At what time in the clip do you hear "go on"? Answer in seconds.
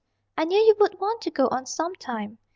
1.29-1.67